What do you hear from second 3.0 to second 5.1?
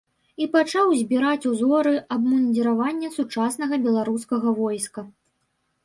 сучаснага беларускага войска.